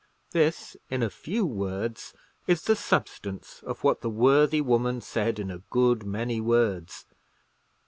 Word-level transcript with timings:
This, 0.31 0.75
in 0.89 1.03
a 1.03 1.11
few 1.11 1.45
words, 1.45 2.15
is 2.47 2.63
the 2.63 2.75
substance 2.75 3.61
of 3.61 3.83
what 3.83 4.01
the 4.01 4.09
worthy 4.09 4.59
woman 4.59 4.99
said 4.99 5.37
in 5.37 5.51
a 5.51 5.59
good 5.69 6.07
many 6.07 6.41
words. 6.41 7.05